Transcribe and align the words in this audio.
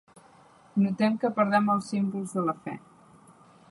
Notem 0.85 1.19
que 1.25 1.31
perdem 1.37 1.71
els 1.77 1.93
símbols 1.95 2.37
de 2.39 2.49
la 2.51 2.61
fe. 2.67 2.79